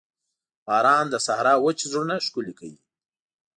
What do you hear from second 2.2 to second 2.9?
ښکلي کوي.